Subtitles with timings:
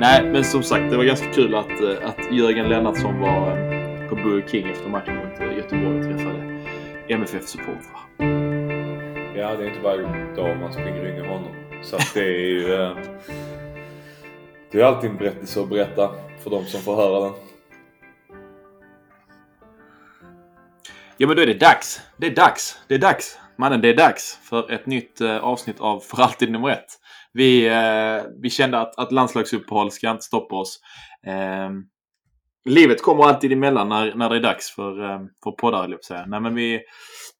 [0.00, 4.08] Nej, men som sagt, det var ganska kul att, eh, att Jörgen Lennartsson var eh,
[4.08, 6.64] på Burger King efter matchen mot eh, Göteborg och träffade
[7.08, 8.00] MFF-supportrar.
[9.36, 11.82] Ja, det är inte varje dag man springer in i honom.
[11.82, 12.74] Så att det är ju...
[12.74, 12.96] Eh,
[14.72, 16.10] det är alltid en berättelse att berätta
[16.42, 17.32] för de som får höra den.
[21.16, 22.00] Ja, men då är det dags.
[22.16, 22.78] Det är dags.
[22.88, 23.38] Det är dags.
[23.56, 26.99] Mannen, det är dags för ett nytt eh, avsnitt av För alltid nummer ett.
[27.32, 30.80] Vi, eh, vi kände att, att landslagsuppehåll ska inte stoppa oss.
[31.26, 31.70] Eh,
[32.64, 36.26] livet kommer alltid emellan när, när det är dags för, eh, för poddar, jag säga.
[36.26, 36.80] Nej, men vi,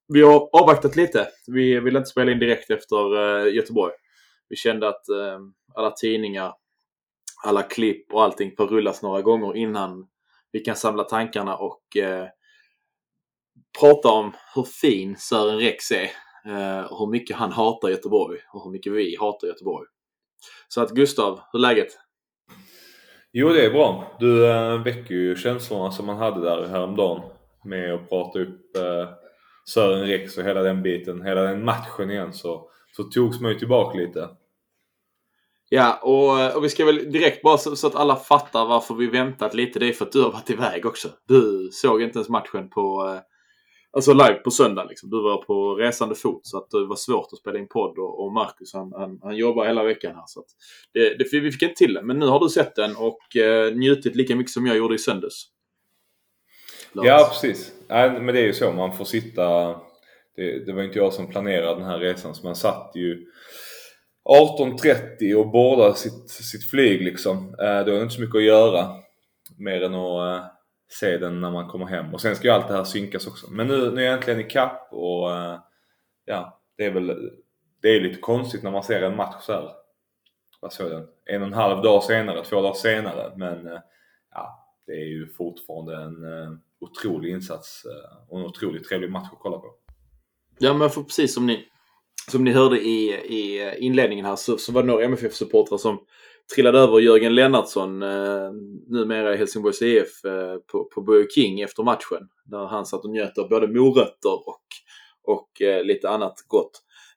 [0.09, 1.29] vi har avvaktat lite.
[1.47, 3.93] Vi ville inte spela in direkt efter eh, Göteborg.
[4.49, 5.39] Vi kände att eh,
[5.75, 6.53] alla tidningar,
[7.45, 10.07] alla klipp och allting får rullas några gånger innan
[10.53, 12.27] vi kan samla tankarna och eh,
[13.81, 16.11] prata om hur fin Sören Rex är.
[16.47, 19.87] Eh, hur mycket han hatar Göteborg och hur mycket vi hatar Göteborg.
[20.69, 21.99] Så att Gustav, hur är läget?
[23.33, 24.17] Jo, det är bra.
[24.21, 27.23] Du äh, väcker ju känslorna som man hade där häromdagen
[27.65, 29.09] med att prata upp äh,
[29.65, 33.59] Sören Rex och hela den biten, hela den matchen igen så, så togs man ju
[33.59, 34.29] tillbaka lite.
[35.69, 39.07] Ja, och, och vi ska väl direkt bara så, så, att alla fattar varför vi
[39.07, 39.79] väntat lite.
[39.79, 41.09] Det är för att du har varit iväg också.
[41.29, 43.21] Du såg inte ens matchen på, eh,
[43.93, 44.85] alltså live på söndag.
[44.85, 45.11] Liksom.
[45.11, 48.25] Du var på resande fot så att det var svårt att spela in podd och,
[48.25, 50.25] och Marcus han, han, han jobbar hela veckan här.
[50.27, 50.45] Så
[50.93, 52.03] det, det, vi fick inte till det.
[52.03, 54.99] Men nu har du sett den och eh, njutit lika mycket som jag gjorde i
[54.99, 55.47] söndags.
[56.93, 57.73] Ja, precis.
[57.89, 58.73] Nej, men det är ju så.
[58.73, 59.75] Man får sitta...
[60.37, 63.27] Det, det var inte jag som planerade den här resan så man satt ju
[64.29, 67.37] 18.30 och bordade sitt, sitt flyg liksom.
[67.37, 68.89] Eh, då är det inte så mycket att göra.
[69.59, 70.47] Mer än att eh,
[70.93, 72.15] se den när man kommer hem.
[72.15, 73.51] Och sen ska ju allt det här synkas också.
[73.51, 75.59] Men nu, nu är jag äntligen ikapp kapp och eh,
[76.25, 77.31] ja, det är väl
[77.83, 79.71] det är lite konstigt när man ser en match så här.
[80.61, 81.07] Vad såg den?
[81.25, 83.33] En och en halv dag senare, två dagar senare.
[83.37, 83.81] Men eh,
[84.31, 86.51] ja, det är ju fortfarande en eh,
[86.81, 87.87] otrolig insats
[88.29, 89.75] och en otroligt trevlig match att kolla på.
[90.59, 91.69] Ja men för precis som ni,
[92.31, 96.01] som ni hörde i, i inledningen här så, så var det några MFF-supportrar som
[96.55, 98.51] trillade över Jörgen Lennartsson, eh,
[98.89, 102.29] numera i Helsingborgs IF, eh, på, på Burger King efter matchen.
[102.45, 104.65] Där han satt och njöt av både morötter och,
[105.27, 106.71] och eh, lite annat gott.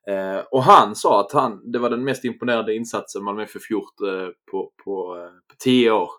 [0.08, 4.02] Eh, och han sa att han, det var den mest imponerande insatsen Malmö FF gjort
[4.08, 6.10] eh, på, på, eh, på tio år.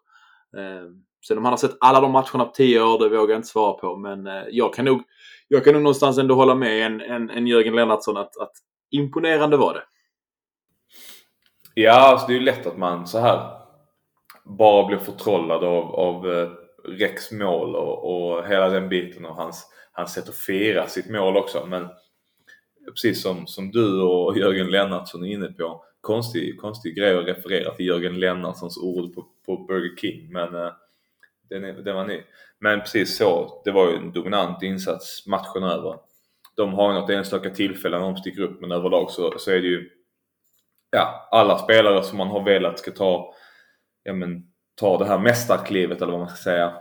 [0.57, 0.89] Eh,
[1.29, 3.49] sen om han har sett alla de matcherna på tio år, det vågar jag inte
[3.49, 3.97] svara på.
[3.97, 5.03] Men eh, jag kan nog,
[5.49, 8.53] jag kan nog någonstans ändå hålla med en, en, en Jörgen Lennartsson att, att
[8.91, 9.83] imponerande var det.
[11.75, 13.51] Ja, alltså det är ju lätt att man så här
[14.45, 16.51] bara blir förtrollad av, av eh,
[16.85, 21.37] Rex mål och, och hela den biten och hans, hans sätt att fira sitt mål
[21.37, 21.67] också.
[21.67, 21.89] Men
[22.87, 27.75] precis som, som du och Jörgen Lennartsson är inne på, konstig, konstig grej att referera
[27.75, 30.33] till Jörgen Lennartssons ord på, på Burger King.
[30.33, 30.73] Men uh,
[31.49, 32.21] den, är, den var ny.
[32.59, 35.99] Men precis så, det var ju en dominant insats matchen över.
[36.57, 39.61] De har ju något enstaka tillfälle när de sticker upp men överlag så, så är
[39.61, 39.91] det ju
[40.95, 43.35] ja, alla spelare som man har velat ska ta,
[44.03, 44.43] ja, men,
[44.75, 46.73] ta det här mästarklivet eller vad man ska säga.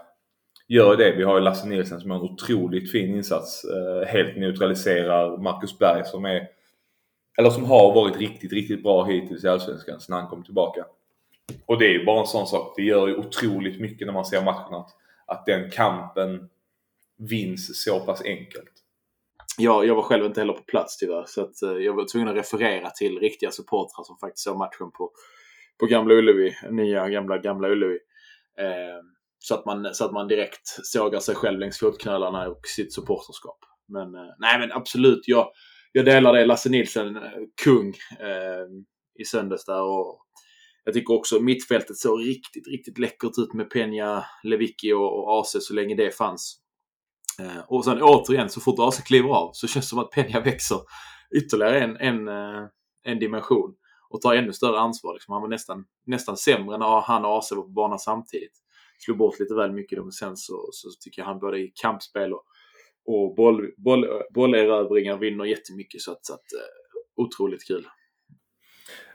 [0.68, 1.12] Gör det.
[1.12, 3.64] Vi har ju Lasse Nilsson som har en otroligt fin insats.
[3.64, 6.48] Eh, helt neutraliserar Marcus Berg som är,
[7.38, 10.86] eller som har varit riktigt, riktigt bra hittills i Allsvenskan sen han kom tillbaka.
[11.66, 12.74] Och det är ju bara en sån sak.
[12.76, 14.90] Det gör ju otroligt mycket när man ser matchen att,
[15.26, 16.50] att den kampen
[17.18, 18.83] vinns så pass enkelt
[19.58, 21.24] jag, jag var själv inte heller på plats tyvärr.
[21.28, 24.92] Så att, eh, jag var tvungen att referera till riktiga supportrar som faktiskt såg matchen
[24.98, 25.12] på,
[25.80, 26.56] på Gamla Ullevi.
[26.72, 27.98] Nya gamla Gamla Ullevi.
[28.60, 29.04] Eh,
[29.40, 33.60] så, att man, så att man direkt sågar sig själv längs fotknölarna och sitt supporterskap.
[33.88, 35.52] Men eh, nej men absolut, jag,
[35.92, 36.46] jag delar det.
[36.46, 37.22] Lasse Nilsson, eh,
[37.64, 38.66] kung eh,
[39.20, 39.82] i söndags där.
[39.82, 40.20] Och
[40.84, 45.56] jag tycker också mittfältet såg riktigt, riktigt läckert ut med Peña, Lewicki och, och AC
[45.60, 46.63] så länge det fanns.
[47.40, 50.44] Eh, och sen återigen, så fort AC kliver av så känns det som att Peña
[50.44, 50.80] växer
[51.36, 52.68] ytterligare en, en, eh,
[53.04, 53.76] en dimension
[54.10, 55.14] och tar ännu större ansvar.
[55.14, 55.34] Liksom.
[55.34, 58.60] Han var nästan, nästan sämre när han och AC var på banan samtidigt.
[59.00, 61.72] Slog bort lite väl mycket då, men sen så, så tycker jag han både i
[61.76, 62.44] kampspel och,
[63.06, 66.02] och boll, boll, bollerövringar vinner jättemycket.
[66.02, 67.88] Så att, så att eh, otroligt kul.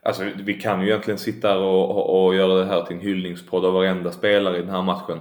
[0.02, 3.64] Alltså vi kan ju egentligen sitta och, och, och göra det här till en hyllningspodd
[3.64, 5.20] av varenda spelare i den här matchen.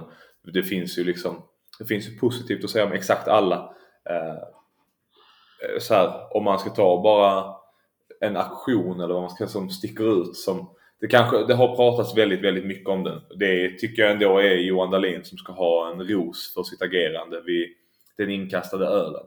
[0.52, 1.42] Det finns ju liksom
[1.78, 3.74] det finns ju positivt att säga om exakt alla.
[4.10, 4.36] Eh,
[5.64, 7.54] eh, så här, om man ska ta bara
[8.20, 10.70] en aktion eller vad man ska säga som sticker ut som
[11.00, 13.20] det, kanske, det har pratats väldigt, väldigt mycket om den.
[13.36, 17.42] Det tycker jag ändå är Johan Dahlin som ska ha en ros för sitt agerande
[17.46, 17.68] vid
[18.16, 19.26] den inkastade ölen.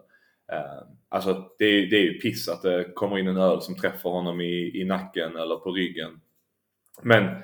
[0.52, 4.10] Eh, alltså det, det är ju piss att det kommer in en öl som träffar
[4.10, 6.22] honom i, i nacken eller på ryggen.
[7.02, 7.36] Men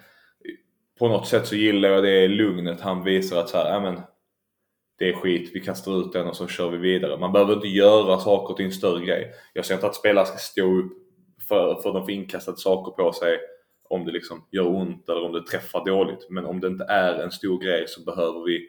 [1.00, 4.02] på något sätt så gillar jag det lugnet han visar att så här, ja men
[5.00, 7.18] det är skit, vi kastar ut den och så kör vi vidare.
[7.18, 9.32] Man behöver inte göra saker till en större grej.
[9.54, 10.92] Jag ser inte att spelare ska stå upp
[11.48, 13.38] för, för de får inkastade saker på sig
[13.90, 16.28] om det liksom gör ont eller om det träffar dåligt.
[16.30, 18.68] Men om det inte är en stor grej så behöver vi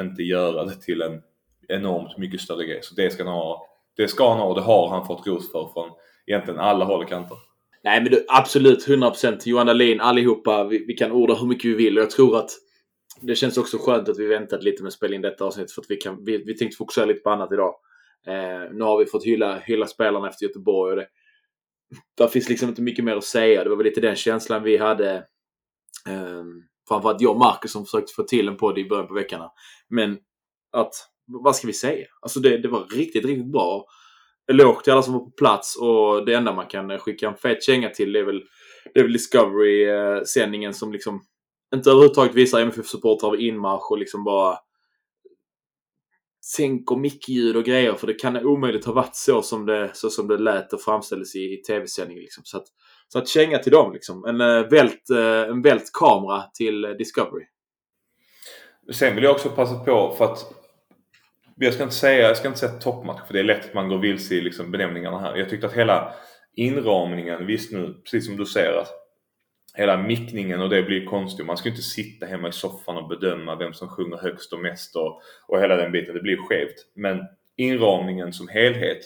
[0.00, 1.22] inte göra det till en
[1.68, 2.78] enormt mycket större grej.
[2.82, 5.52] Så det ska han ha, det ska han ha och det har han fått ros
[5.52, 5.90] för från
[6.26, 7.36] egentligen alla håll och kanter.
[7.84, 10.64] Nej men du, absolut 100% Johan Dahlin allihopa.
[10.64, 12.50] Vi, vi kan orda hur mycket vi vill och jag tror att
[13.20, 15.82] det känns också skönt att vi väntat lite med att spela in detta avsnitt för
[15.82, 17.74] att vi, kan, vi, vi tänkte fokusera lite på annat idag.
[18.26, 21.06] Eh, nu har vi fått hylla, hylla spelarna efter Göteborg och det,
[22.18, 23.64] där finns liksom inte mycket mer att säga.
[23.64, 25.14] Det var väl lite den känslan vi hade.
[26.08, 26.44] Eh,
[26.88, 29.50] framförallt jag och Marcus som försökte få till en podd i början på veckorna.
[29.88, 30.18] Men
[30.72, 30.92] att,
[31.26, 32.06] vad ska vi säga?
[32.20, 33.84] Alltså det, det var riktigt, riktigt bra.
[34.50, 37.62] Eloge till alla som var på plats och det enda man kan skicka en fet
[37.62, 38.42] känga till det är väl,
[38.94, 41.22] det är väl Discovery-sändningen eh, som liksom
[41.74, 44.58] inte överhuvudtaget visar MFF-supportrar av inmarsch och liksom bara
[46.44, 50.28] sänker mickljud och grejer för det kan omöjligt ha varit så som det, så som
[50.28, 52.22] det lät och framställdes i, i tv-sändningen.
[52.22, 52.44] Liksom.
[52.44, 52.66] Så, att,
[53.08, 54.24] så att känga till dem liksom.
[54.24, 57.44] En uh, vält, uh, en vält kamera till uh, Discovery.
[58.92, 60.54] Sen vill jag också passa på för att
[61.56, 63.88] jag ska inte säga, jag ska inte säga toppmatch för det är lätt att man
[63.88, 65.36] går vilse i liksom benämningarna här.
[65.36, 66.14] Jag tyckte att hela
[66.56, 68.99] inramningen, visst nu, precis som du säger, att
[69.74, 71.46] hela mickningen och det blir konstigt.
[71.46, 74.96] Man ska inte sitta hemma i soffan och bedöma vem som sjunger högst och mest
[74.96, 76.14] och, och hela den biten.
[76.14, 76.86] Det blir skevt.
[76.94, 77.26] Men
[77.56, 78.98] inramningen som helhet,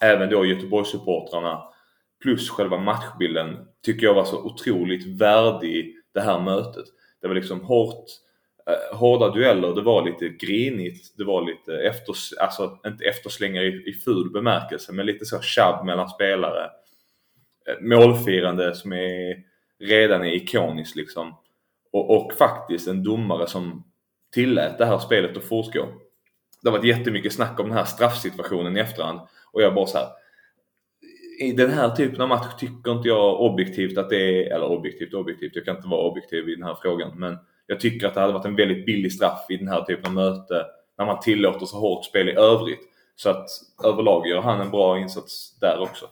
[0.00, 1.62] även då Göteborgssupportrarna
[2.22, 6.84] plus själva matchbilden tycker jag var så otroligt värdig det här mötet.
[7.20, 8.04] Det var liksom hårt,
[8.66, 13.90] eh, hårda dueller, det var lite grinigt, det var lite efter, alltså inte efterslängar i,
[13.90, 16.64] i ful bemärkelse men lite så tjabb mellan spelare.
[17.68, 19.47] Eh, målfirande som är
[19.80, 21.34] redan är ikonisk liksom.
[21.92, 23.84] Och, och, faktiskt en domare som
[24.34, 25.86] tillät det här spelet att fortgå.
[26.62, 29.20] Det har varit jättemycket snack om den här straffsituationen i efterhand
[29.52, 30.08] och jag bara så här,
[31.40, 35.14] I den här typen av match tycker inte jag objektivt att det är, eller objektivt
[35.14, 38.20] objektivt, jag kan inte vara objektiv i den här frågan men jag tycker att det
[38.20, 40.66] hade varit en väldigt billig straff i den här typen av möte
[40.98, 42.80] när man tillåter så hårt spel i övrigt.
[43.16, 43.48] Så att
[43.84, 46.06] överlag gör han en bra insats där också.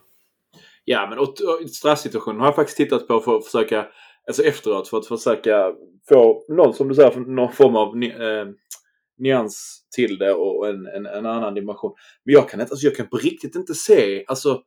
[0.88, 3.86] Ja, men och, och straffsituationen har jag faktiskt tittat på för att försöka,
[4.26, 5.72] alltså efteråt, för att försöka
[6.08, 8.46] få någon, som du säger, någon form av eh,
[9.18, 11.94] nyans till det och en, en, en, annan dimension.
[12.24, 14.62] Men jag kan, inte, alltså jag kan på riktigt inte se, alltså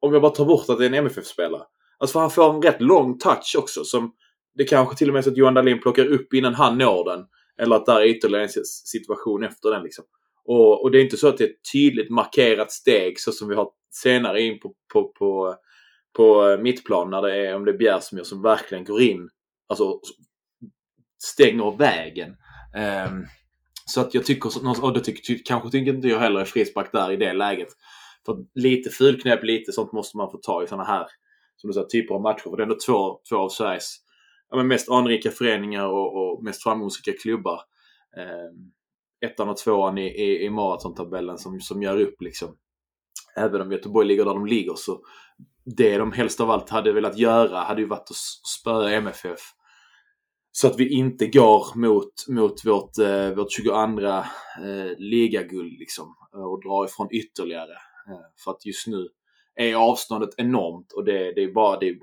[0.00, 1.62] om jag bara tar bort att det är en MFF-spelare.
[1.98, 4.12] Alltså för han får en rätt lång touch också som
[4.54, 7.04] det kanske till och med är så att Johan Dahlin plockar upp innan han når
[7.04, 7.26] den.
[7.62, 10.04] Eller att där är ytterligare en situation efter den liksom.
[10.44, 13.48] Och, och det är inte så att det är ett tydligt markerat steg så som
[13.48, 15.56] vi har senare in på, på, på,
[16.16, 19.28] på mittplan när det är, om det är Bjärsmyr som verkligen går in,
[19.68, 20.00] alltså
[21.24, 22.36] stänger vägen.
[23.08, 23.26] Um,
[23.86, 27.12] så att jag tycker, och det tycker, kanske tycker inte jag heller är frispark där
[27.12, 27.68] i det läget.
[28.26, 31.06] För lite fulknäpp, lite sånt måste man få ta i sådana här
[31.56, 32.42] som du säger, typer av matcher.
[32.42, 33.96] För det är ändå två, två av Sveriges
[34.50, 37.60] ja, mest anrika föreningar och, och mest framgångsrika klubbar.
[38.16, 38.72] Um,
[39.22, 42.56] ettan och tvåan i, i, i maratontabellen som, som gör upp liksom.
[43.36, 45.00] Även om Göteborg ligger där de ligger så
[45.64, 48.16] det de helst av allt hade velat göra hade ju varit att
[48.60, 49.40] spöa MFF.
[50.52, 54.24] Så att vi inte går mot, mot vårt, eh, vårt 22 eh,
[54.98, 57.72] ligaguld liksom eh, och drar ifrån ytterligare.
[58.08, 59.08] Eh, för att just nu
[59.54, 61.98] är avståndet enormt och det, det är bara det,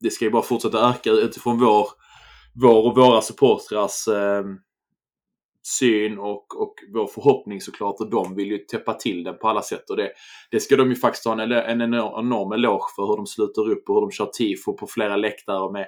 [0.00, 1.88] det ska ju bara fortsätta öka utifrån vår,
[2.54, 4.44] vår och våra supportrars eh,
[5.62, 8.00] syn och, och vår förhoppning såklart.
[8.00, 9.90] Och de vill ju täppa till den på alla sätt.
[9.90, 10.12] Och det,
[10.50, 13.88] det ska de ju faktiskt ha en, en enorm eloge för hur de sluter upp
[13.88, 15.72] och hur de kör tifo på flera läktare.
[15.72, 15.86] Med,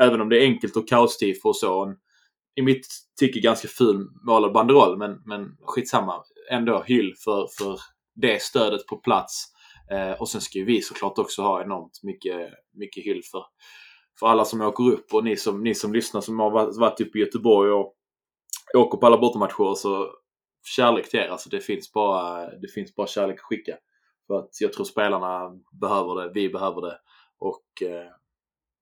[0.00, 1.84] även om det är enkelt och kaos-tifo och så.
[1.84, 1.96] En,
[2.54, 2.86] I mitt
[3.20, 6.14] tycke ganska ful målad banderoll men, men skitsamma.
[6.50, 7.80] Ändå hyll för, för
[8.20, 9.44] det stödet på plats.
[9.90, 13.44] Eh, och sen ska ju vi såklart också ha enormt mycket, mycket hyll för,
[14.20, 17.00] för alla som åker upp och ni som, ni som lyssnar som har varit, varit
[17.00, 17.94] uppe i Göteborg och
[18.74, 20.10] åker på alla bortamatcher så
[20.76, 21.28] kärlek till er.
[21.28, 23.76] Alltså det finns bara, det finns bara kärlek att skicka.
[24.26, 26.98] För att jag tror spelarna behöver det, vi behöver det
[27.38, 28.10] och eh,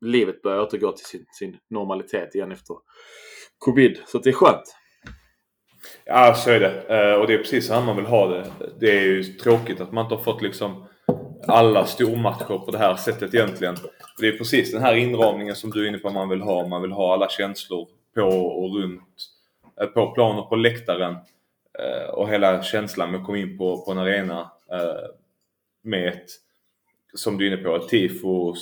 [0.01, 2.77] livet börjar återgå till sin, sin normalitet igen efter
[3.59, 3.99] covid.
[4.07, 4.77] Så det är skönt.
[6.05, 6.83] Ja, så är det.
[6.83, 8.53] Eh, och det är precis så här man vill ha det.
[8.81, 10.87] Det är ju tråkigt att man inte har fått liksom
[11.47, 13.77] alla stormatcher på det här sättet egentligen.
[14.21, 16.67] Det är precis den här inramningen som du är inne på man vill ha.
[16.67, 19.03] Man vill ha alla känslor på och runt
[19.81, 21.17] Eh, på plan och på läktaren.
[21.79, 25.11] Eh, och hela känslan med att komma in på, på en arena eh,
[25.83, 26.27] med ett,
[27.15, 28.55] som du är inne på, ett tifo.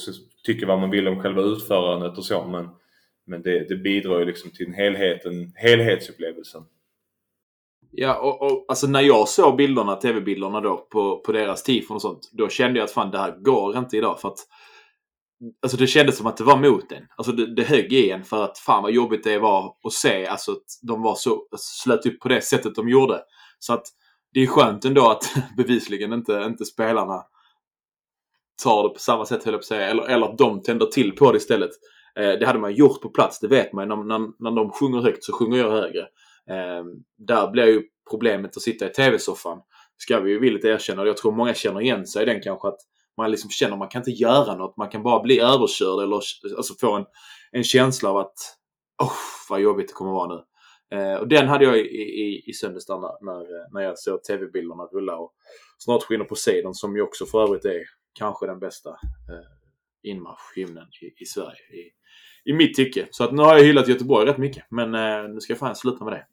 [0.44, 2.68] Tycker vad man vill om själva utförandet och så men
[3.24, 6.62] men det, det bidrar ju liksom till helheten, helhetsupplevelsen.
[7.90, 12.02] Ja, och, och alltså när jag såg bilderna, tv-bilderna då på, på deras tifon och
[12.02, 12.30] sånt.
[12.32, 14.38] Då kände jag att fan det här går inte idag för att
[15.62, 17.06] Alltså det kändes som att det var mot en.
[17.16, 20.26] Alltså det, det högg i en för att fan vad jobbigt det var att se.
[20.26, 23.22] Alltså att de var så, alltså, slöt upp på det sättet de gjorde.
[23.58, 23.86] Så att
[24.32, 27.22] det är skönt ändå att bevisligen inte, inte spelarna
[28.62, 29.86] tar det på samma sätt höll jag på att säga.
[29.86, 31.70] Eller, eller att de tänder till på det istället.
[32.18, 33.88] Eh, det hade man gjort på plats, det vet man.
[33.88, 36.00] När, när, när de sjunger högt så sjunger jag högre.
[36.50, 36.84] Eh,
[37.18, 39.58] där blir ju problemet att sitta i tv-soffan.
[39.96, 41.06] Ska vi ju villigt erkänna.
[41.06, 42.80] Jag tror många känner igen sig i den kanske att
[43.16, 44.76] man liksom känner att man kan inte göra något.
[44.76, 46.16] Man kan bara bli överkörd eller
[46.56, 47.04] alltså få en,
[47.50, 48.34] en känsla av att
[49.02, 49.12] oh,
[49.48, 50.44] vad jobbigt det kommer vara nu.
[50.92, 54.24] Eh, och den hade jag i, i, i söndags när, när, eh, när jag såg
[54.24, 55.16] tv-bilderna rulla.
[55.16, 55.32] Och
[55.78, 59.46] snart skiner Poseidon som ju också för övrigt är kanske den bästa eh,
[60.02, 61.62] inmarschhymnen i, i Sverige.
[61.72, 61.90] I,
[62.50, 63.06] I mitt tycke.
[63.10, 64.64] Så att nu har jag hyllat Göteborg rätt mycket.
[64.70, 66.26] Men eh, nu ska jag fan sluta med det.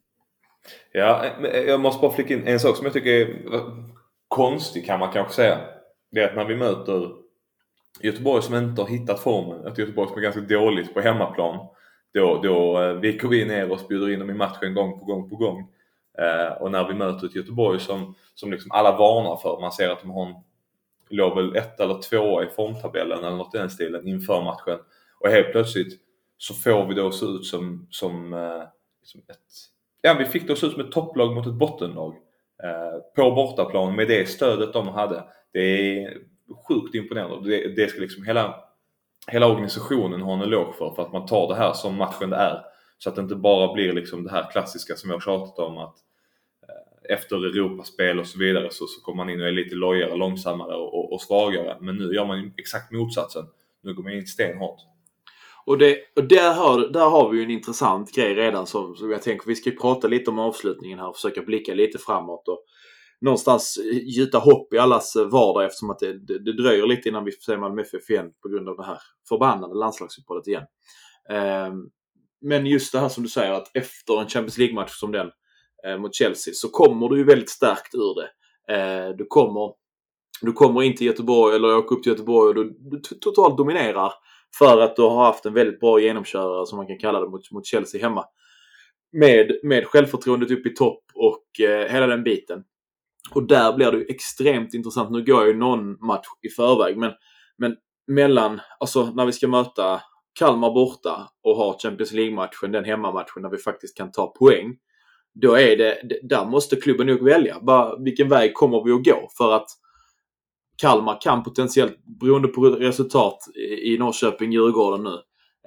[0.92, 3.28] Ja, eh, jag måste bara flika in en sak som jag tycker är
[4.28, 5.79] konstig kan man kanske säga.
[6.10, 7.10] Det är att när vi möter
[8.00, 11.66] Göteborg som inte har hittat formen, ett Göteborg som är ganska dåligt på hemmaplan.
[12.14, 15.30] Då, då eh, viker vi ner oss, bjuder in dem i matchen gång på gång
[15.30, 15.68] på gång.
[16.18, 19.90] Eh, och när vi möter ett Göteborg som, som liksom alla varnar för, man ser
[19.90, 20.34] att de har en,
[21.08, 24.78] låg väl ett eller två i formtabellen eller något i den stilen inför matchen.
[25.20, 26.00] Och helt plötsligt
[26.38, 28.62] så får vi då se ut som, som, eh,
[29.02, 29.38] som ett
[30.02, 32.14] ja, vi fick då se ut som ett topplag mot ett bottenlag.
[32.62, 35.24] Eh, på bortaplan med det stödet de hade.
[35.52, 36.18] Det är
[36.68, 37.50] sjukt imponerande.
[37.50, 38.54] Det, det ska liksom hela,
[39.26, 40.94] hela organisationen ha en eloge för.
[40.94, 42.64] För att man tar det här som matchen det är.
[42.98, 45.78] Så att det inte bara blir liksom det här klassiska som vi har tjatat om
[45.78, 45.96] att
[46.68, 50.16] eh, efter Europaspel och så vidare så, så kommer man in och är lite lojare,
[50.16, 51.76] långsammare och, och, och svagare.
[51.80, 53.46] Men nu gör man ju exakt motsatsen.
[53.82, 54.80] Nu går man in stenhårt.
[55.64, 59.10] Och, det, och där, har, där har vi ju en intressant grej redan som, som
[59.10, 62.48] jag tänker vi ska prata lite om avslutningen här och försöka blicka lite framåt.
[62.48, 62.64] Och
[63.20, 67.08] någonstans eh, gjuta hopp i allas eh, vardag eftersom att det, det, det dröjer lite
[67.08, 68.98] innan vi får se Malmö FF igen på grund av det här
[69.28, 70.64] förbannade landslagsuppehållet igen.
[71.30, 71.72] Eh,
[72.40, 75.30] men just det här som du säger att efter en Champions League-match som den
[75.86, 78.30] eh, mot Chelsea så kommer du ju väldigt starkt ur det.
[78.74, 79.72] Eh, du kommer
[80.42, 84.12] du kommer in till Göteborg eller åker upp till Göteborg och du, du totalt dominerar
[84.58, 87.50] för att du har haft en väldigt bra genomkörare som man kan kalla det mot,
[87.50, 88.24] mot Chelsea hemma.
[89.12, 92.64] Med, med självförtroendet upp i topp och eh, hela den biten.
[93.34, 95.10] Och där blir det ju extremt intressant.
[95.10, 97.12] Nu går ju någon match i förväg men,
[97.58, 100.00] men mellan, alltså när vi ska möta
[100.38, 104.76] Kalmar borta och ha Champions League-matchen, den hemmamatchen där vi faktiskt kan ta poäng.
[105.34, 107.60] Då är det, där måste klubben nog välja.
[107.60, 109.28] Bara, vilken väg kommer vi att gå?
[109.38, 109.66] För att
[110.76, 113.38] Kalmar kan potentiellt, beroende på resultat
[113.84, 115.18] i Norrköping, Djurgården nu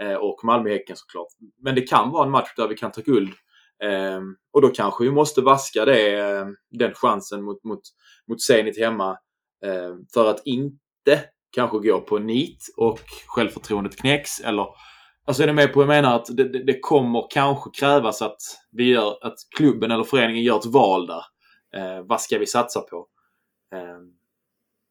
[0.01, 1.27] eh, och Malmö-Häcken såklart.
[1.61, 3.33] Men det kan vara en match där vi kan ta guld.
[3.83, 7.81] Ehm, och då kanske vi måste vaska det, ehm, den chansen mot, mot,
[8.27, 9.17] mot Zenit hemma.
[9.65, 11.19] Ehm, för att inte
[11.51, 14.39] kanske gå på nit och självförtroendet knäcks.
[14.39, 14.67] Eller,
[15.25, 16.15] alltså är ni med på vad jag menar?
[16.15, 20.59] Att det, det, det, kommer kanske krävas att vi gör, att klubben eller föreningen gör
[20.59, 21.23] ett val där.
[21.75, 23.07] Eh, vad ska vi satsa på?
[23.75, 23.99] Eh,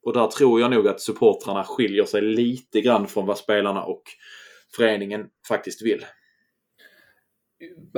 [0.05, 4.03] och där tror jag nog att supportrarna skiljer sig lite grann från vad spelarna och
[4.77, 6.05] föreningen faktiskt vill.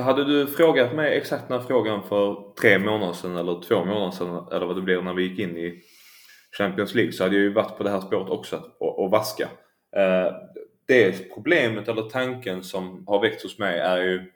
[0.00, 4.10] Hade du frågat mig exakt den här frågan för tre månader sedan eller två månader
[4.10, 5.82] sedan eller vad det blir när vi gick in i
[6.58, 9.48] Champions League så hade jag ju varit på det här spåret också och, och vaska.
[9.96, 10.32] Eh,
[10.86, 14.32] det problemet eller tanken som har väckts hos mig är ju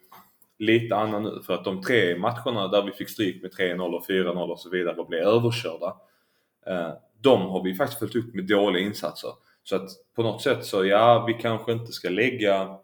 [0.58, 4.06] lite annan nu för att de tre matcherna där vi fick stryk med 3-0 och
[4.08, 5.97] 4-0 och så vidare och blev överkörda
[6.66, 9.30] eh, de har vi faktiskt följt upp med dåliga insatser.
[9.62, 12.78] Så att på något sätt så, ja, vi kanske inte ska lägga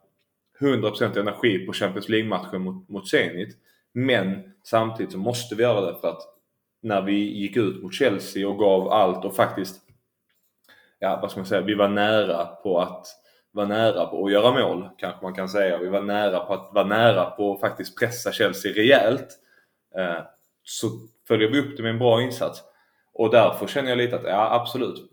[0.61, 3.57] 100% energi på Champions League-matchen mot, mot Zenit.
[3.93, 6.23] Men samtidigt så måste vi göra det för att
[6.83, 9.81] när vi gick ut mot Chelsea och gav allt och faktiskt,
[10.99, 13.07] ja vad ska man säga, vi var nära på att
[13.55, 15.79] var nära på att göra mål kanske man kan säga.
[15.79, 19.29] Vi var nära på att vara nära på att faktiskt pressa Chelsea rejält.
[19.97, 20.25] Eh,
[20.65, 20.89] så
[21.29, 22.63] följer vi upp det med en bra insats.
[23.13, 25.11] Och därför känner jag lite att, ja absolut.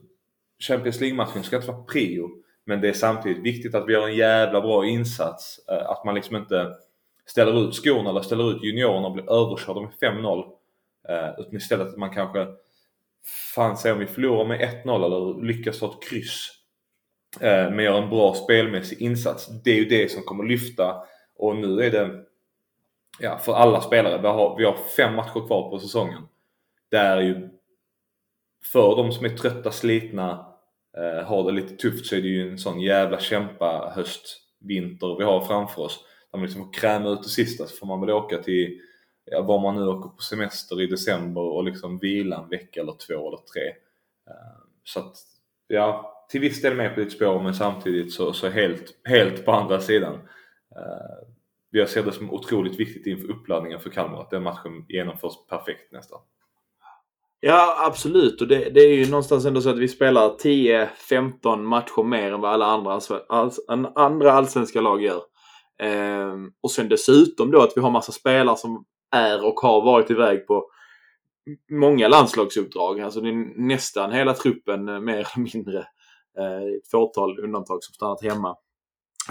[0.59, 2.29] Champions League-matchen ska inte vara prio.
[2.65, 5.59] Men det är samtidigt viktigt att vi gör en jävla bra insats.
[5.69, 6.75] Eh, att man liksom inte
[7.25, 10.43] ställer ut skorna eller ställer ut juniorerna och blir överkörda med 5-0.
[11.09, 12.47] Eh, utan istället att man kanske
[13.55, 16.47] fan säg om vi förlorar med 1-0 eller lyckas ta ett kryss.
[17.39, 19.47] Eh, Men gör en bra spelmässig insats.
[19.63, 20.95] Det är ju det som kommer lyfta.
[21.35, 22.23] Och nu är det,
[23.19, 26.23] ja för alla spelare, vi har, vi har fem matcher kvar på säsongen.
[26.89, 27.49] Det är ju
[28.63, 30.50] för de som är trötta, slitna,
[30.97, 35.15] eh, har det lite tufft så är det ju en sån jävla kämpa höst vinter
[35.17, 36.05] vi har framför oss.
[36.31, 38.81] Där man liksom får kräma ut det sista så får man väl åka till
[39.25, 42.95] ja, var man nu åker på semester i december och liksom vila en vecka eller
[43.07, 43.67] två eller tre.
[44.27, 45.17] Eh, så att,
[45.67, 49.51] ja, till viss del med på ditt spår men samtidigt så, så helt, helt på
[49.51, 50.13] andra sidan.
[50.75, 51.27] Eh,
[51.69, 55.91] jag ser det som otroligt viktigt inför uppladdningen för Kalmar att den matchen genomförs perfekt
[55.91, 56.19] nästan.
[57.43, 58.41] Ja, absolut.
[58.41, 62.41] Och det, det, är ju någonstans ändå så att vi spelar 10-15 matcher mer än
[62.41, 63.59] vad alla andra, alls,
[63.95, 65.21] andra allsvenska lag gör.
[65.81, 70.11] Ehm, och sen dessutom då att vi har massa spelare som är och har varit
[70.11, 70.71] iväg på
[71.71, 73.01] många landslagsuppdrag.
[73.01, 75.87] Alltså det är nästan hela truppen eh, mer eller mindre.
[76.39, 78.55] Ehm, ett fåtal undantag som stannat hemma.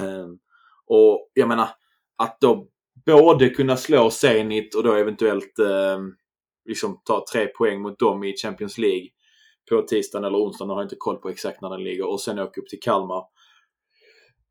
[0.00, 0.38] Ehm,
[0.86, 1.68] och jag menar
[2.18, 2.66] att då
[3.06, 6.14] både kunna slå Zenit och då eventuellt ehm,
[6.70, 9.08] liksom ta tre poäng mot dem i Champions League
[9.70, 10.68] på tisdagen eller onsdagen.
[10.68, 12.10] Jag har inte koll på exakt när den ligger.
[12.10, 13.24] Och sen åka upp till Kalmar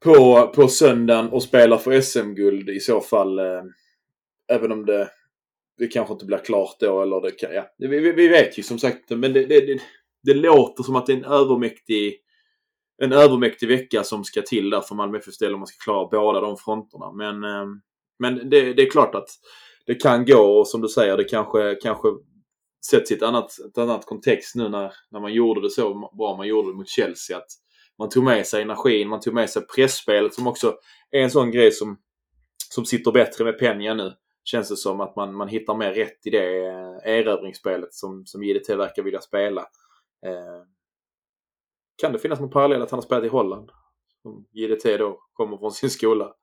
[0.04, 3.40] på, på söndagen och spela för SM-guld i så fall.
[3.40, 3.64] Eh,
[4.48, 5.10] även om det
[5.80, 7.66] det kanske inte blir klart då eller det kan, ja.
[7.78, 9.82] Vi, vi, vi vet ju som sagt men det, det, det,
[10.24, 12.20] det, låter som att det är en övermäktig
[13.02, 16.42] en övermäktig vecka som ska till där för Malmö FF-del om man ska klara båda
[16.42, 17.12] de fronterna.
[17.12, 17.66] Men, eh,
[18.20, 19.30] men det, det, är klart att
[19.90, 22.08] det kan gå och som du säger det kanske, kanske
[22.90, 26.38] sätts i ett annat, ett annat kontext nu när, när man gjorde det så bra
[26.38, 27.38] man gjorde det mot Chelsea.
[27.38, 27.48] Att
[27.98, 30.76] man tog med sig energin, man tog med sig pressspelet som också
[31.12, 31.98] är en sån grej som,
[32.70, 36.26] som sitter bättre med Peña nu känns det som att man, man hittar mer rätt
[36.26, 39.62] i det eh, erövringsspelet som, som JDT verkar vilja spela.
[40.26, 40.64] Eh,
[42.02, 43.72] kan det finnas någon parallell att han har spelat i Holland?
[44.22, 46.34] Som JDT då kommer från sin skola.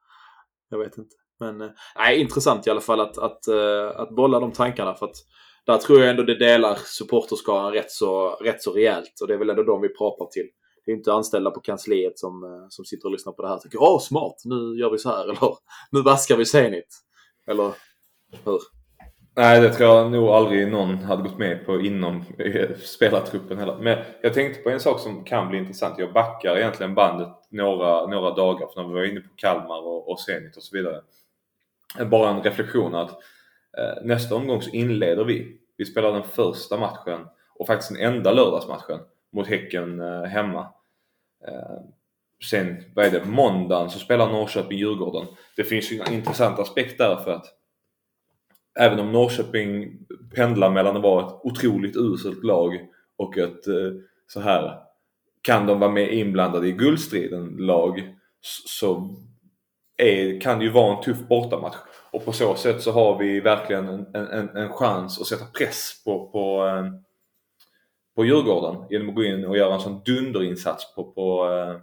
[0.68, 1.16] Jag vet inte.
[1.40, 4.94] Men eh, nej, intressant i alla fall att, att, eh, att bolla de tankarna.
[4.94, 5.16] För att
[5.66, 9.20] där tror jag ändå det delar supporterskaran rätt så, rätt så rejält.
[9.20, 10.48] Och det är väl ändå de vi pratar till.
[10.84, 13.54] Det är inte anställda på kansliet som, eh, som sitter och lyssnar på det här
[13.54, 15.24] och tänker åh smart, nu gör vi så här.
[15.30, 15.54] Eller
[15.90, 16.96] nu vaskar vi Zenit.
[17.46, 17.72] Eller
[18.44, 18.60] hur?
[19.36, 22.24] Nej, det tror jag nog aldrig någon hade gått med på inom
[22.84, 23.78] spelartruppen heller.
[23.80, 25.98] Men jag tänkte på en sak som kan bli intressant.
[25.98, 30.10] Jag backar egentligen bandet några, några dagar för när vi var inne på Kalmar och,
[30.10, 31.00] och Zenit och så vidare.
[32.10, 33.10] Bara en reflektion att
[33.78, 35.60] eh, nästa omgång så inleder vi.
[35.76, 39.00] Vi spelar den första matchen och faktiskt den enda lördagsmatchen
[39.32, 40.60] mot Häcken eh, hemma.
[41.48, 41.80] Eh,
[42.44, 45.26] sen, vad är det, måndagen så spelar Norrköping-Djurgården.
[45.56, 47.46] Det finns ju en intressant aspekt där för att
[48.80, 49.98] även om Norrköping
[50.34, 52.78] pendlar mellan att vara ett otroligt uselt lag
[53.16, 53.92] och ett eh,
[54.26, 54.78] så här
[55.42, 58.14] kan de vara med inblandade i guldstriden lag
[58.66, 59.16] så
[59.96, 61.76] är, kan det ju vara en tuff bortamatch.
[62.10, 66.02] Och på så sätt så har vi verkligen en, en, en chans att sätta press
[66.04, 66.86] på, på, eh,
[68.16, 71.80] på Djurgården genom att gå in och göra en sån dunderinsats på, på eh,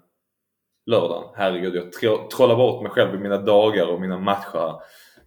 [0.85, 1.29] lördagen.
[1.35, 4.73] Herregud, jag trollar bort mig själv i mina dagar och mina matcher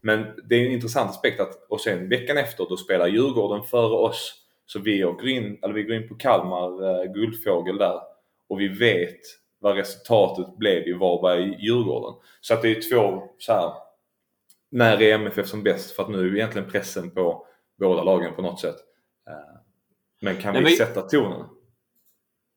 [0.07, 3.95] men det är en intressant aspekt att, och sen veckan efter då spelar Djurgården före
[3.95, 4.35] oss.
[4.67, 8.01] Så vi åker in, eller vi går in på Kalmar eh, Guldfågel där
[8.49, 9.21] och vi vet
[9.67, 12.15] vad resultatet blev i Varberg-Djurgården.
[12.41, 13.73] Så att det är två så här,
[14.71, 15.91] när är MFF som bäst?
[15.91, 17.47] För att nu är egentligen pressen på
[17.79, 18.77] båda lagen på något sätt.
[19.29, 19.61] Eh,
[20.21, 20.77] men kan Nej, vi men...
[20.77, 21.47] sätta tonen?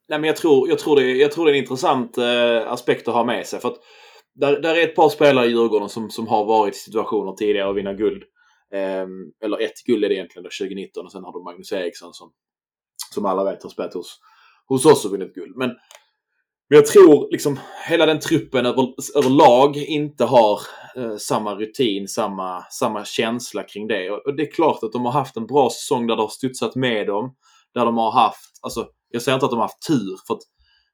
[0.10, 3.08] Nej men jag tror, jag tror, det, jag tror det är en intressant eh, aspekt
[3.08, 3.60] att ha med sig.
[3.60, 3.78] För att
[4.36, 7.70] där, där är ett par spelare i Djurgården som, som har varit i situationer tidigare
[7.70, 8.24] att vinna guld.
[8.74, 9.08] Eh,
[9.44, 12.32] eller ett guld är det egentligen då, 2019 och sen har du Magnus Eriksson som,
[13.14, 14.20] som alla vet har spelat hos,
[14.68, 15.58] hos oss och vunnit guld.
[15.58, 15.70] Men,
[16.70, 20.60] men jag tror liksom hela den truppen över, överlag inte har
[20.96, 24.10] eh, samma rutin, samma, samma känsla kring det.
[24.10, 26.30] Och, och, det är klart att de har haft en bra säsong där det har
[26.30, 27.36] studsat med dem.
[27.74, 30.42] Där de har haft, alltså jag säger inte att de har haft tur för att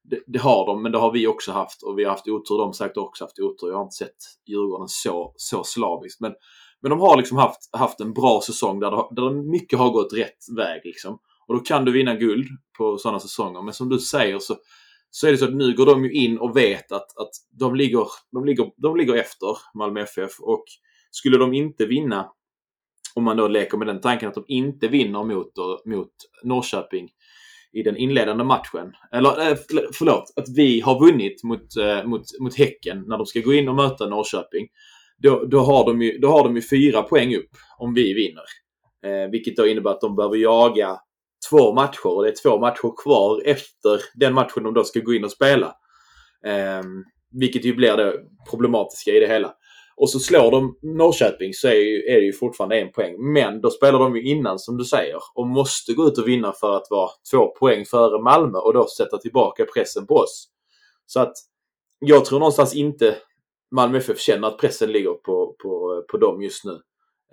[0.10, 1.84] det, det, har de, men det har vi också haft.
[1.84, 2.58] Och vi har haft otur.
[2.58, 3.70] De har säkert också haft otur.
[3.70, 4.16] Jag har inte sett
[4.48, 6.22] Djurgården så, så slaviskt.
[6.22, 6.34] Men,
[6.82, 10.14] men de har liksom haft, haft en bra säsong där, det, där mycket har gått
[10.14, 10.82] rätt väg.
[10.84, 11.18] Liksom.
[11.48, 13.62] Och då kan du vinna guld på sådana säsonger.
[13.62, 14.56] Men som du säger så,
[15.16, 17.76] så är det så att nu går de ju in och vet att, att de,
[17.76, 20.40] ligger, de, ligger, de ligger efter Malmö FF.
[20.40, 20.64] Och
[21.12, 22.32] skulle de inte vinna,
[23.16, 25.52] om man då leker med den tanken att de inte vinner mot,
[25.86, 26.12] mot
[26.44, 27.10] Norrköping
[27.74, 28.94] i den inledande matchen.
[29.12, 29.58] Eller eh,
[29.94, 33.70] förlåt, att vi har vunnit mot, eh, mot, mot Häcken när de ska gå in
[33.70, 34.68] och möta Norrköping.
[35.18, 38.46] Då, då, har de ju, då har de ju fyra poäng upp om vi vinner.
[39.06, 41.00] Eh, vilket då innebär att de behöver jaga
[41.50, 45.14] två matcher och det är två matcher kvar efter den matchen de då ska gå
[45.14, 45.76] in och spela.
[46.46, 46.84] Eh,
[47.32, 48.14] vilket ju blir det
[48.50, 49.56] problematiska i det hela
[49.98, 53.34] och så slår de Norrköping så är, ju, är det ju fortfarande en poäng.
[53.34, 56.54] Men då spelar de ju innan som du säger och måste gå ut och vinna
[56.54, 60.48] för att vara två poäng före Malmö och då sätta tillbaka pressen på oss.
[61.06, 61.34] Så att
[62.00, 63.16] jag tror någonstans inte
[63.72, 66.80] Malmö FF känner att pressen ligger på, på, på dem just nu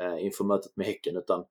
[0.01, 1.17] eh, inför mötet med Häcken.
[1.17, 1.45] Utan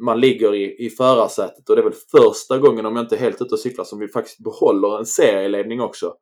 [0.00, 3.20] man ligger i, i förarsätet och det är väl första gången, om jag inte är
[3.20, 6.14] helt ute och cyklar, som vi faktiskt behåller en serieledning också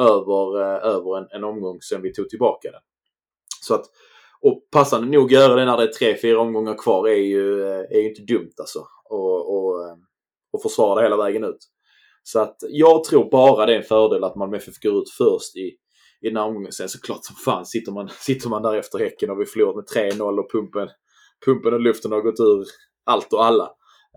[0.00, 2.80] över, eh, över en, en omgång sedan vi tog tillbaka den.
[3.60, 3.84] Så att,
[4.40, 7.80] och passande nog göra det när det är tre, fyra omgångar kvar är ju, eh,
[7.90, 8.78] är ju inte dumt alltså.
[9.10, 9.96] Och, och, eh,
[10.52, 11.58] och försvara det hela vägen ut.
[12.22, 15.56] Så att jag tror bara det är en fördel att Malmö FF går ut först
[15.56, 15.76] i,
[16.20, 16.72] i den här omgången.
[16.72, 20.12] Sen såklart som fan sitter man, sitter man där efter Häcken och vi förlorat med
[20.12, 20.88] 3-0 och pumpen,
[21.46, 22.64] pumpen och luften har gått ur
[23.06, 23.64] allt och alla.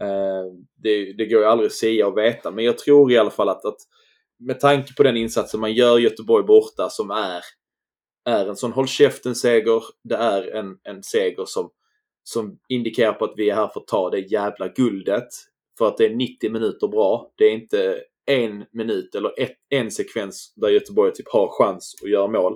[0.01, 0.45] Eh,
[0.83, 3.49] det, det går ju aldrig att säga och veta, men jag tror i alla fall
[3.49, 3.77] att, att
[4.39, 7.43] med tanke på den insatsen man gör Göteborg borta som är,
[8.25, 9.83] är en sån håll käften-seger.
[10.03, 11.69] Det är en, en seger som,
[12.23, 15.27] som indikerar på att vi är här för att ta det jävla guldet.
[15.77, 17.31] För att det är 90 minuter bra.
[17.37, 22.09] Det är inte en minut eller ett, en sekvens där Göteborg typ har chans att
[22.09, 22.53] göra mål.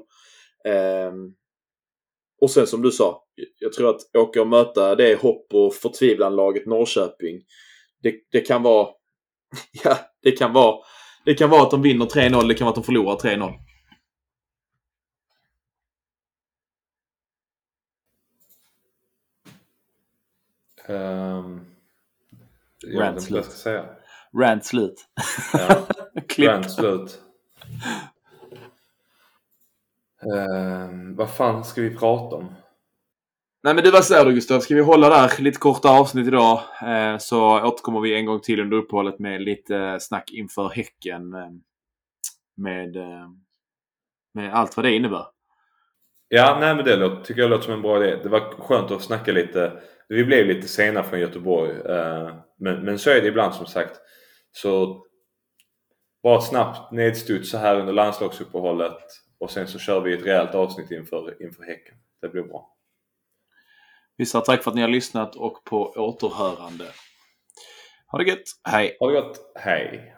[1.07, 1.35] Um,
[2.41, 3.22] och sen som du sa,
[3.59, 7.41] jag tror att åka och möta det hopp och förtvivlan-laget Norrköping.
[8.03, 8.87] Det, det kan vara...
[9.83, 10.77] Ja, det kan vara...
[11.25, 13.53] Det kan vara att de vinner 3-0, det kan vara att de förlorar 3-0.
[20.87, 21.65] Um,
[22.87, 23.45] Rant slut.
[23.45, 23.85] Säga.
[24.41, 25.05] Rant slut.
[25.53, 25.87] Ja.
[26.37, 27.21] Rant slut.
[30.25, 32.55] Uh, vad fan ska vi prata om?
[33.65, 34.59] Nej men du vad säger du Gustav.
[34.59, 38.59] Ska vi hålla där lite korta avsnitt idag eh, så återkommer vi en gång till
[38.59, 41.33] under uppehållet med lite eh, snack inför Häcken.
[41.33, 41.49] Eh,
[42.57, 43.29] med, eh,
[44.33, 45.25] med allt vad det innebär.
[46.27, 48.19] Ja, nej men det låter, tycker jag låter som en bra idé.
[48.23, 49.71] Det var skönt att snacka lite.
[50.07, 51.71] Vi blev lite sena från Göteborg.
[51.71, 53.99] Eh, men, men så är det ibland som sagt.
[54.51, 55.03] Så
[56.23, 58.97] bara ett snabbt nedstuds så här under landslagsuppehållet
[59.39, 61.95] och sen så kör vi ett rejält avsnitt inför, inför Häcken.
[62.21, 62.72] Det blir bra.
[64.17, 66.85] Vi säger tack för att ni har lyssnat och på återhörande.
[68.07, 68.43] Ha det gött.
[68.63, 68.97] Hej!
[68.99, 69.51] Ha det gött!
[69.55, 70.15] Hej!